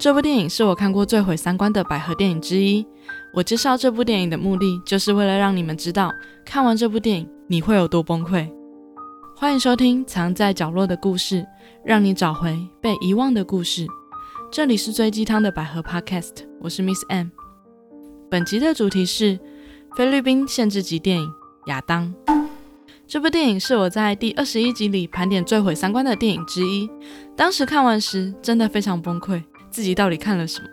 [0.00, 2.86] 这部电影是我看过最毁三观的百合电影之一。
[3.34, 6.10] 我介绍这部电影的目的，就是为了让你们知道，
[6.42, 8.50] 看完这部电影你会有多崩溃。
[9.36, 11.42] 欢迎收听《藏在角落的故事》，
[11.84, 13.86] 让你找回被遗忘的故事。
[14.50, 16.32] 这里是追鸡汤的百合 Podcast，
[16.62, 17.26] 我是 Miss M。
[18.30, 19.38] 本集的主题是
[19.94, 21.28] 菲律宾限制级电影
[21.66, 22.14] 《亚当》。
[23.06, 26.88] 这部电影是我在第二十一集里盘点最毁三观的电影之一。
[27.36, 30.68] 当时看完时，真的非常崩溃，自己到底看了什么？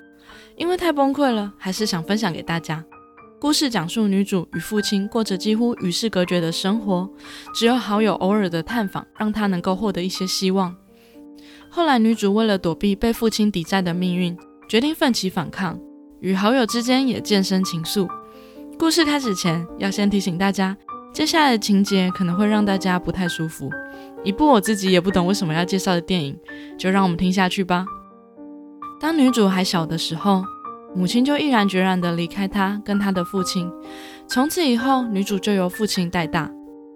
[0.56, 2.84] 因为太崩溃了，还是想分享给大家。
[3.40, 7.08] 故事讲述女主与父亲过着几乎与世隔绝的生活，
[7.54, 10.76] 只有好友偶尔的探访，让她能够获得一些希望。
[11.70, 14.36] 后来，女主为了躲避被父亲抵债的命运，
[14.68, 15.80] 决定奋起反抗，
[16.20, 18.10] 与好友之间也渐生情愫。
[18.80, 20.76] 故事开始前，要先提醒大家。
[21.14, 23.70] 接下来的情节可能会让大家不太舒服，
[24.24, 26.38] 一部我自己也不懂为什么要介绍的电影，
[26.78, 27.86] 就让我们听下去吧。
[29.00, 30.44] 当女主还小的时候，
[30.96, 33.72] 母亲就毅然决然地离开她跟她的父亲，
[34.28, 36.52] 从此以后，女主就由父亲带大。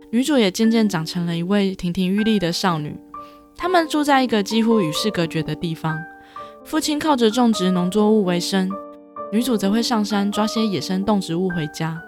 [0.10, 3.00] 女主也渐渐长成了一位亭亭玉立的少女。
[3.56, 5.98] 他们住在一个几乎与世隔绝的地方，
[6.66, 8.70] 父亲靠着种植农作物为生，
[9.32, 12.02] 女主则会上山抓些野生动植物回家。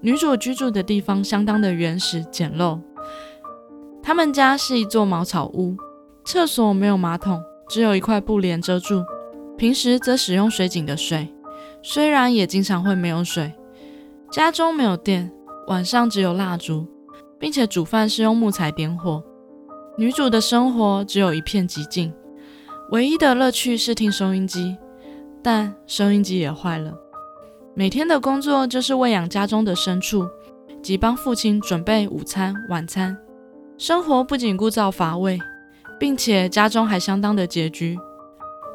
[0.00, 2.78] 女主居住的地方相当的原始简陋，
[4.02, 5.74] 他们家是一座茅草屋，
[6.24, 9.02] 厕所没有马桶，只有一块布帘遮住。
[9.56, 11.32] 平时则使用水井的水，
[11.82, 13.52] 虽然也经常会没有水。
[14.30, 15.30] 家中没有电，
[15.68, 16.86] 晚上只有蜡烛，
[17.38, 19.22] 并且煮饭是用木材点火。
[19.96, 22.12] 女主的生活只有一片寂静，
[22.90, 24.76] 唯一的乐趣是听收音机，
[25.40, 26.92] 但收音机也坏了。
[27.74, 30.28] 每天的工作就是喂养家中的牲畜，
[30.82, 33.16] 及帮父亲准备午餐、晚餐。
[33.78, 35.38] 生活不仅枯燥乏味，
[35.98, 37.96] 并且家中还相当的拮据。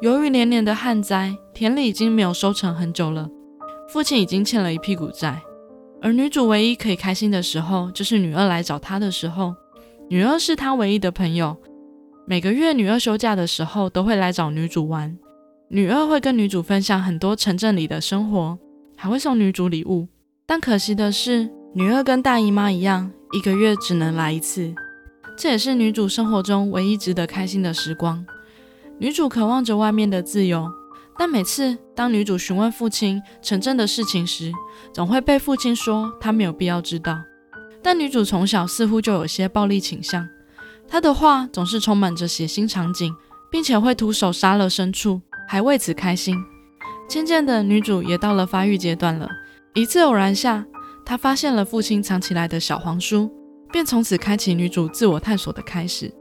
[0.02, 3.30] 由于连年的旱灾，田里已经没有收成很久了，
[3.90, 5.42] 父亲已经欠了一屁股债。
[6.02, 9.54] 而女主唯一可以开心的时候，就是女二来找她的时候。
[10.10, 11.58] 女二是她唯一的朋友，
[12.26, 15.18] 每个月女二休假的时候都会来找女主玩。
[15.68, 18.58] 女二会跟女主分享很多城镇里的生活。
[19.02, 20.10] 还会送女主礼物，
[20.46, 24.76] 但可惜的是，女二跟大姨妈一样，一个月只能来一次。
[25.38, 28.26] 这也是女主生活中唯一值得开心的时光。
[29.00, 30.70] 女主渴望着外面的自由，
[31.18, 34.52] 但每次当女主询问父亲城镇的事情时，
[34.94, 37.18] 总会被父亲说她没有必要知道。
[37.82, 40.28] 但女主从小似乎就有些暴力倾向，
[40.86, 43.16] 她的话总是充满着血腥场景，
[43.50, 46.36] 并且会徒手杀了牲畜，还为此开心。
[47.08, 49.30] 渐渐的，女主也到了发育阶段了。
[49.76, 50.66] 一次偶然下，
[51.06, 53.32] 她发现了父亲藏起来的小黄书，
[53.72, 56.14] 便从此开启女主自我探索的开始。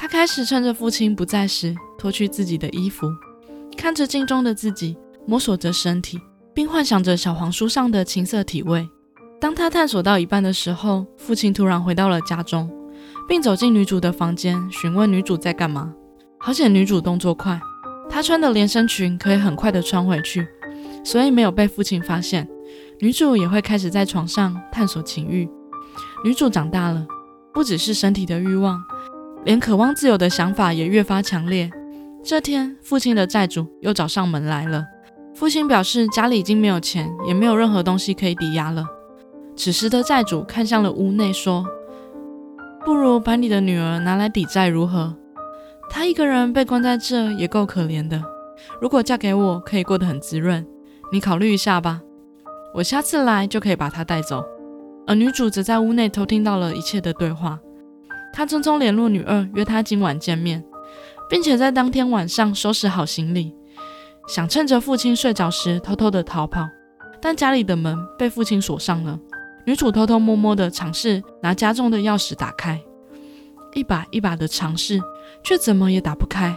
[0.00, 3.06] 他开始趁着父亲不在时，脱去自己的衣服，
[3.76, 4.96] 看着镜中的自己，
[5.26, 6.18] 摸索着身体，
[6.54, 8.88] 并幻想着小黄书上的青色体味。
[9.38, 12.70] 当他探索到一半的时候，父亲突然回到了家中，
[13.28, 15.92] 并走进女主的房间，询问女主在干嘛。
[16.38, 17.60] 好险，女主动作快。
[18.08, 20.48] 她穿的连身裙可以很快的穿回去，
[21.04, 22.48] 所以没有被父亲发现。
[23.00, 25.46] 女主也会开始在床上探索情欲。
[26.24, 27.06] 女主长大了，
[27.52, 28.82] 不只是身体的欲望，
[29.44, 31.70] 连渴望自由的想法也越发强烈。
[32.22, 34.84] 这天，父亲的债主又找上门来了。
[35.34, 38.84] 父亲表示家里已经没有钱，也没有任何东西可以抵押了。
[39.56, 41.64] 此时的债主看向了屋内，说
[42.84, 45.16] ：“不如把你的女儿拿来抵债，如何？”
[45.88, 48.22] 她一个人被关在这也够可怜的。
[48.80, 50.66] 如果嫁给我，可以过得很滋润。
[51.10, 52.02] 你考虑一下吧。
[52.74, 54.44] 我下次来就可以把她带走。
[55.06, 57.58] 而女主则在屋内偷听到了一切的对话。
[58.32, 60.64] 他匆匆联络女二，约她今晚见面，
[61.28, 63.54] 并且在当天晚上收拾好行李，
[64.28, 66.68] 想趁着父亲睡着时偷偷的逃跑。
[67.20, 69.18] 但家里的门被父亲锁上了。
[69.66, 72.80] 女主偷偷摸摸的尝试拿家中的钥匙打开，
[73.74, 75.00] 一把一把的尝试。
[75.42, 76.54] 却怎么也打不开。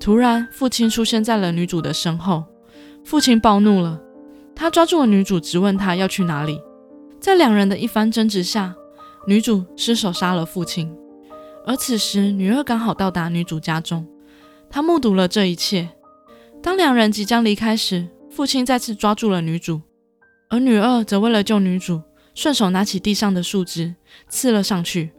[0.00, 2.44] 突然，父亲出现在了女主的身后。
[3.04, 4.00] 父亲暴怒了，
[4.54, 6.60] 他抓住了女主，质问她要去哪里。
[7.20, 8.74] 在两人的一番争执下，
[9.26, 10.94] 女主失手杀了父亲。
[11.66, 14.06] 而此时，女二刚好到达女主家中，
[14.68, 15.88] 她目睹了这一切。
[16.62, 19.80] 当两人即将离开时，父亲再次抓住了女主，
[20.50, 22.02] 而女二则为了救女主，
[22.34, 23.94] 顺手拿起地上的树枝
[24.28, 25.12] 刺了上去。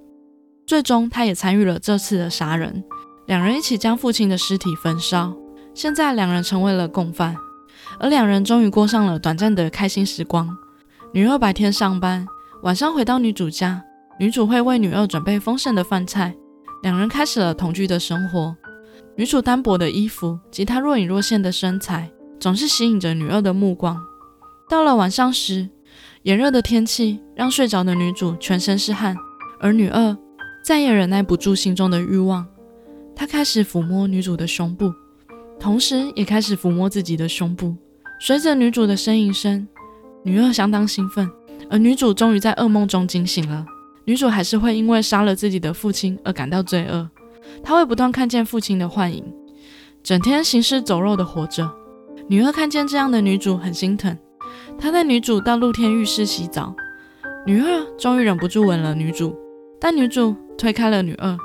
[0.67, 2.83] 最终，她也参与了这次的杀人。
[3.25, 5.35] 两人一起将父亲的尸体焚烧。
[5.73, 7.35] 现在，两人成为了共犯，
[7.99, 10.55] 而两人终于过上了短暂的开心时光。
[11.11, 12.27] 女二白天上班，
[12.61, 13.83] 晚上回到女主家，
[14.17, 16.35] 女主会为女二准备丰盛的饭菜。
[16.83, 18.55] 两人开始了同居的生活。
[19.15, 23.99] 女主单薄的衣服及她若隐若现的身材，总是吸引着女二的目光。
[24.69, 25.69] 到了晚上时，
[26.23, 29.15] 炎热的天气让睡着的女主全身是汗，
[29.59, 30.15] 而女二
[30.63, 32.45] 再也忍耐不住心中的欲望，
[33.15, 34.93] 她开始抚摸女主的胸部，
[35.59, 37.75] 同时也开始抚摸自己的胸部。
[38.19, 39.67] 随着女主的呻吟声，
[40.23, 41.29] 女二相当兴奋，
[41.69, 43.65] 而女主终于在噩梦中惊醒了。
[44.05, 47.09] 女主还是会因为杀了自己的父亲而感到罪恶。
[47.63, 49.23] 她会不断看见父亲的幻影，
[50.03, 51.69] 整天行尸走肉的活着。
[52.27, 54.17] 女二看见这样的女主很心疼，
[54.79, 56.75] 她带女主到露天浴室洗澡。
[57.45, 59.35] 女二终于忍不住吻了女主，
[59.79, 61.37] 但女主推开了女二。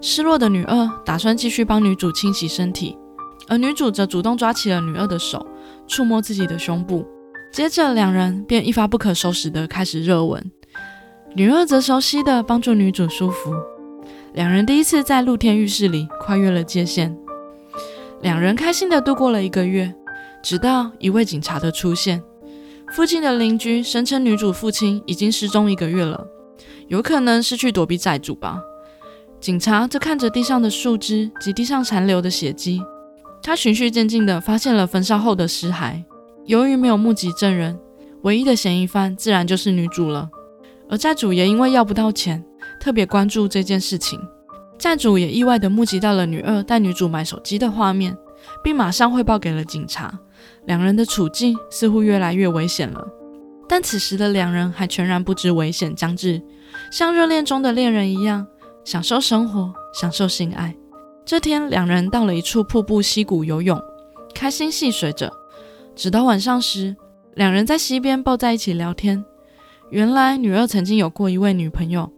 [0.00, 2.98] 失落的女二打算继续帮女主清洗身体，
[3.48, 5.46] 而女主则主动抓起了女二的手，
[5.86, 7.06] 触摸自己的胸部。
[7.52, 10.50] 接着两人便一发不可收拾地开始热吻，
[11.36, 13.52] 女二则熟悉的帮助女主舒服。
[14.34, 17.16] 两人第一次在露天浴室里跨越了界限，
[18.22, 19.92] 两人开心的度过了一个月，
[20.44, 22.22] 直到一位警察的出现。
[22.92, 26.24] 附近的邻居声称女主父亲已经失踪一个月了，
[26.86, 28.60] 有可能是去躲避债主吧。
[29.40, 32.80] 警察则看着地上的树枝及地上残留的血迹，
[33.42, 36.00] 他循序渐进地发现了焚烧后的尸骸。
[36.46, 37.76] 由于没有目击证人，
[38.22, 40.30] 唯一的嫌疑犯自然就是女主了。
[40.88, 42.44] 而债主也因为要不到钱。
[42.80, 44.20] 特别关注这件事情，
[44.78, 48.16] 债主也意外地目击到了女二带女主买手机的画面，
[48.62, 50.12] 并马上汇报给了警察。
[50.66, 53.06] 两人的处境似乎越来越危险了，
[53.68, 56.42] 但此时的两人还全然不知危险将至，
[56.90, 58.46] 像热恋中的恋人一样
[58.84, 60.74] 享受生活，享受性爱。
[61.24, 63.80] 这天，两人到了一处瀑布溪谷游泳，
[64.34, 65.32] 开心戏水着，
[65.94, 66.94] 直到晚上时，
[67.34, 69.24] 两人在溪边抱在一起聊天。
[69.90, 72.10] 原来，女二曾经有过一位女朋友。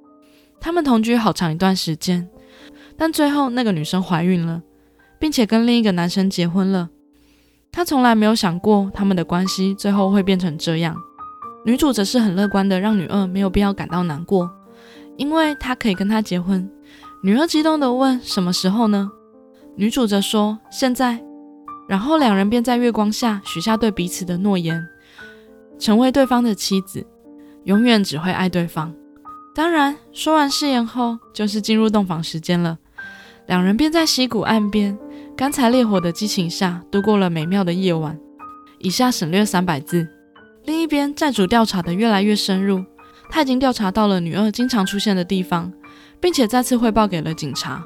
[0.61, 2.29] 他们同居好长一段时间，
[2.97, 4.63] 但最后那个女生怀孕了，
[5.19, 6.89] 并且跟另一个男生结婚了。
[7.71, 10.97] 她从来没有想过他们的关系最后会变成这样。
[11.65, 14.51] 女主则是很乐观的，让女二没有必要感到难过，
[15.17, 16.69] 因为她可以跟他结婚。
[17.23, 19.11] 女二激动的问：“什么时候呢？”
[19.77, 21.23] 女主则说：“现在。”
[21.87, 24.83] 然后两人便在月光下许下对彼此的诺言，
[25.79, 27.07] 成为对方的妻子，
[27.67, 28.95] 永远只会爱对方。
[29.55, 32.79] 当然，说完誓言后，就是进入洞房时间了。
[33.47, 34.97] 两人便在溪谷岸边，
[35.37, 38.19] 干柴烈火的激情下度过了美妙的夜晚。
[38.79, 40.07] 以下省略三百字。
[40.65, 42.85] 另一边，债主调查的越来越深入，
[43.31, 45.73] 他已经调查到了女二经常出现的地方，
[46.21, 47.85] 并且再次汇报给了警察。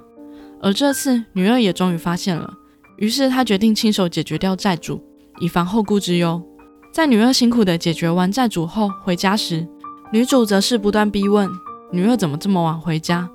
[0.61, 2.53] 而这次，女二也终于发现了，
[2.99, 5.03] 于是他决定亲手解决掉债主，
[5.39, 6.43] 以防后顾之忧。
[6.93, 9.67] 在女二辛苦的解决完债主后，回家时。
[10.13, 11.49] 女主则是不断逼问
[11.93, 13.31] 女二怎么这么晚回家，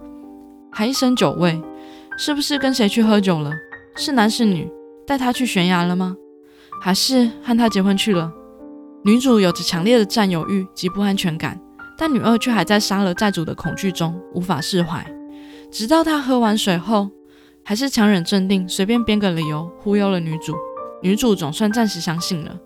[0.69, 1.61] 还一身酒味，
[2.17, 3.53] 是不是跟谁去喝酒了？
[3.95, 4.69] 是男是女？
[5.07, 6.17] 带她去悬崖了吗？
[6.81, 8.29] 还是和他结婚去了？
[9.05, 11.57] 女主有着强烈的占有欲及不安全感，
[11.97, 15.05] 但女二却还在杀了债主的恐惧中无法释怀。
[15.71, 17.09] 直到她喝完水后，
[17.63, 20.53] 还是强忍镇定，随便编个理由忽悠了女主。
[21.01, 22.57] 女主总算暂时相信了。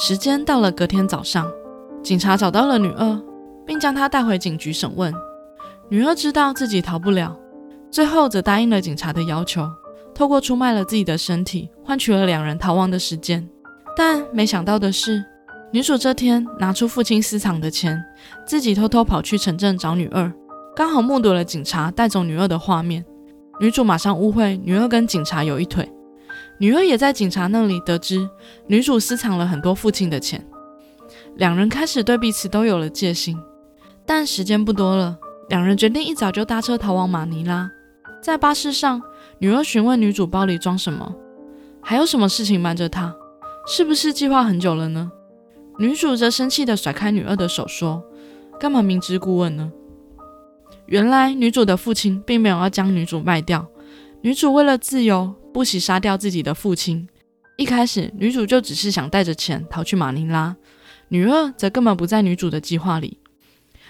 [0.00, 1.50] 时间到了隔天早上。
[2.04, 3.20] 警察找到了女二，
[3.66, 5.12] 并将她带回警局审问。
[5.88, 7.36] 女二知道自己逃不了，
[7.90, 9.68] 最后则答应了警察的要求，
[10.14, 13.44] 透过出卖了自己的身体，换取了两人逃亡的时间。
[13.96, 15.20] 但没想到的是，
[15.72, 18.00] 女主这天拿出父亲私藏的钱，
[18.46, 20.32] 自己偷偷跑去城镇找女二，
[20.76, 23.04] 刚好目睹了警察带走女二的画面。
[23.58, 25.90] 女主马上误会女二跟警察有一腿，
[26.58, 28.28] 女二也在警察那里得知
[28.66, 30.44] 女主私藏了很多父亲的钱。
[31.36, 33.38] 两人开始对彼此都有了戒心，
[34.04, 35.16] 但时间不多了。
[35.48, 37.70] 两人决定一早就搭车逃往马尼拉。
[38.20, 39.00] 在巴士上，
[39.38, 41.14] 女儿询问女主包里装什么，
[41.80, 43.14] 还有什么事情瞒着她，
[43.66, 45.10] 是不是计划很久了呢？
[45.78, 48.04] 女主则生气地甩开女二的手，说
[48.58, 49.70] ：“干嘛明知故问呢？”
[50.86, 53.64] 原来女主的父亲并没有要将女主卖掉，
[54.20, 57.08] 女主为了自由，不惜杀掉自己的父亲。
[57.56, 60.56] 一开始，女主就只是想带着钱逃去马尼拉。
[61.08, 63.18] 女二则根本不在女主的计划里。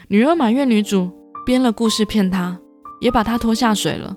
[0.08, 1.10] 女二埋怨女主
[1.46, 2.60] 编了故事骗她，
[3.00, 4.14] 也把她拖下水了。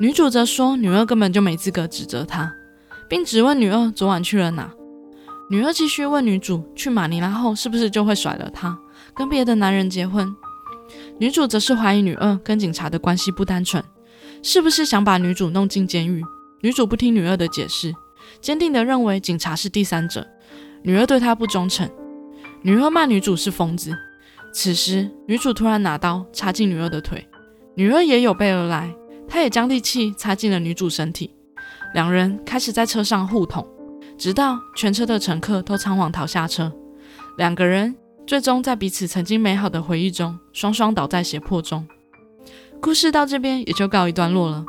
[0.00, 2.50] 女主则说女二根本就没资格指责她，
[3.08, 4.72] 并质问女二昨晚去了哪。
[5.50, 8.76] 女二继续问女主去马尼拉后是不是就会甩了她，
[9.14, 10.34] 跟别的男人结婚。
[11.18, 13.82] 女主则是怀疑女二跟警察的关系不单纯，
[14.48, 16.24] 是不是想把女主弄进监狱？
[16.60, 17.92] 女主不听女二的解释，
[18.40, 20.24] 坚定地认为警察是第三者，
[20.84, 21.90] 女二对她不忠诚。
[22.62, 23.92] 女二骂女主是疯子。
[24.52, 27.26] 此时，女主突然拿刀插进女二的腿，
[27.74, 28.94] 女二也有备而来，
[29.26, 31.34] 她也将利器插进了女主身体。
[31.92, 33.66] 两人开始在车上互捅，
[34.16, 36.72] 直到全车的乘客都仓皇逃下车。
[37.36, 41.84] 两个人最终在彼此曾经美好的回忆中，双双倒在血泊中。
[42.80, 44.64] 故事到这边也就告一段落了。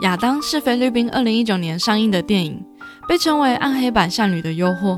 [0.02, 2.62] 《亚当》是菲律宾二零一九年上映的电影，
[3.08, 4.94] 被称为暗黑版《善女的诱惑》。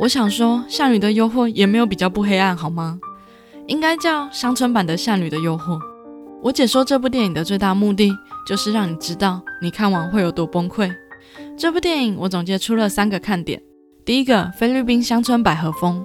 [0.00, 2.98] 我想说，《善女的诱惑》也没有比较不黑暗，好吗？
[3.66, 5.78] 应该叫乡村版的《善女的诱惑》。
[6.42, 8.10] 我解说这部电影的最大目的，
[8.46, 10.90] 就是让你知道你看完会有多崩溃。
[11.56, 13.60] 这部电影我总结出了三个看点：
[14.04, 16.04] 第一个，菲律宾乡村百合风，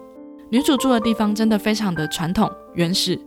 [0.49, 3.19] 女主住的地方真的非常的传统原始，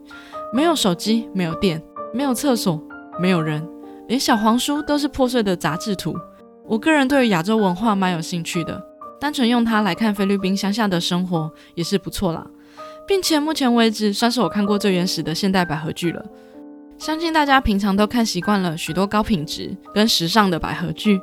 [0.53, 2.83] 没有手机，没有电，没有厕所，
[3.21, 3.67] 没有人。
[4.09, 6.15] 连小黄书都是破碎的杂志图。
[6.65, 8.81] 我个人对于亚洲文化蛮有兴趣的，
[9.21, 12.47] 单纯用它来看菲律宾乡下的生活也是不错啦，
[13.07, 16.25] 并且目前为止算是我看过最原始的现代百合剧了。
[16.99, 21.21] 相信大家平常都看习惯了许多高品质跟时尚的百合剧，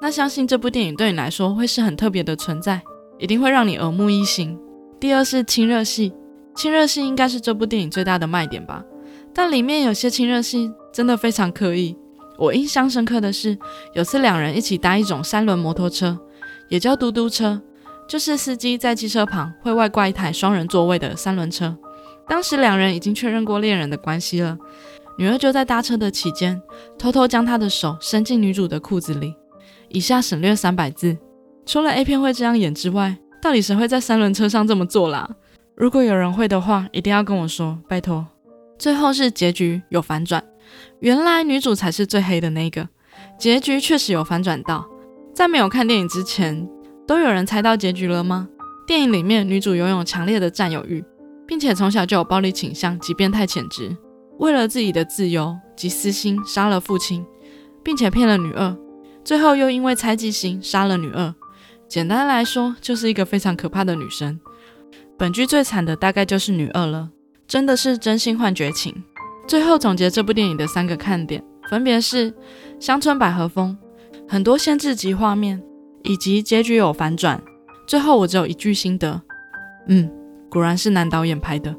[0.00, 2.80] 那相信这部电影对你来说会是很特别的存在，
[3.18, 4.58] 一定会让你耳目一新。
[5.00, 6.12] 第二是亲热戏，
[6.56, 8.82] 亲热戏应该是这部电影最大的卖点吧，
[9.34, 11.94] 但里面有些亲热戏真的非常刻意。
[12.38, 13.56] 我印象深刻的是，
[13.92, 16.18] 有次两人一起搭一种三轮摩托车，
[16.70, 17.60] 也叫嘟嘟车，
[18.08, 21.76] 就是司机在机车旁会外挂一台双人座位的三轮车。
[22.26, 24.58] 当时两人已经确认过恋人的关系了，
[25.18, 26.60] 女二就在搭车的期间，
[26.98, 29.34] 偷偷将她的手伸进女主的裤子里。
[29.88, 31.16] 以下省略三百字，
[31.66, 35.30] 除了 A 片会这样演之外，到底谁会在三轮车上这么做啦？
[35.76, 38.26] 如果有人会的话，一定要跟我说，拜托。
[38.78, 40.42] 最后是结局有反转。
[41.00, 42.88] 原来女主才是最黑的那个，
[43.38, 44.88] 结局确实有反转到。
[45.34, 46.66] 在没有看电影之前，
[47.06, 48.48] 都有人猜到结局了吗？
[48.86, 51.04] 电影里面女主拥有强烈的占有欲，
[51.46, 53.94] 并且从小就有暴力倾向及变态潜质，
[54.38, 57.22] 为了自己的自由及私心杀了父亲，
[57.84, 58.74] 并且骗了女二，
[59.22, 61.34] 最后又因为猜忌心杀了女二。
[61.86, 64.40] 简单来说，就是一个非常可怕的女生。
[65.18, 67.08] 本剧最惨的大概就是女二了，
[67.48, 68.94] 真的是真心换绝情。
[69.48, 72.34] 最后总结这部电影的三个看点，分别是
[72.78, 73.76] 乡村百合风、
[74.28, 75.62] 很多限制级画面，
[76.02, 77.42] 以及结局有反转。
[77.86, 79.22] 最后我只有一句心得，
[79.86, 80.10] 嗯，
[80.50, 81.74] 果然是男导演拍的。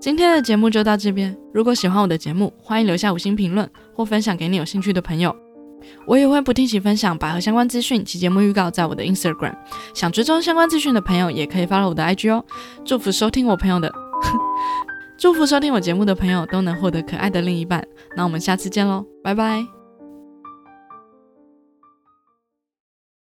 [0.00, 5.36] 今天的节目就到这边，如果喜欢我的节目，欢迎留下五星评论或分享给你有兴趣的朋友。
[6.06, 9.54] 我也会不定期分享百合相关资讯及节目预告在我的 Instagram，
[9.94, 12.44] 想追踪相关资讯的朋友也可以发了我的 IG 哦。
[12.84, 13.92] 祝福收听我朋友的。
[15.18, 17.86] 祝福收听我节目的朋友都能获得可爱的另一半。
[18.16, 19.81] 那我们下次见喽，拜拜。